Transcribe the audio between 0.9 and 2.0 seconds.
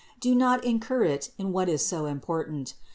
it in what is